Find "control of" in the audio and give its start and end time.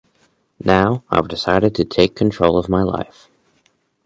2.15-2.67